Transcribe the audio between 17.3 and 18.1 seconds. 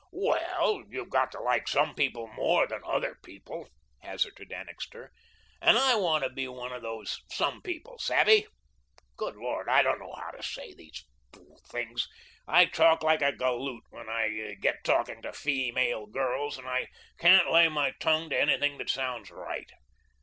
lay my